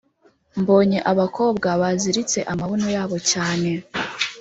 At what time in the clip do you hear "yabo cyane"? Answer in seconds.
2.95-3.69